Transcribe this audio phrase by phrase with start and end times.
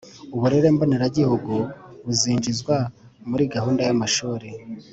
[0.35, 1.53] uburere mboneragihugu
[2.05, 2.75] buzinjizwa
[3.29, 4.47] muri gahunda y'amashuri